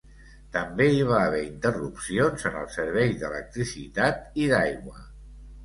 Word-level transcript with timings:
També 0.53 0.87
hi 0.93 1.03
va 1.09 1.19
haver 1.25 1.41
interrupcions 1.49 2.47
en 2.51 2.59
el 2.63 2.67
servei 2.79 3.15
d'electricitat 3.21 4.43
i 4.47 4.51
d'aigua. 4.57 5.09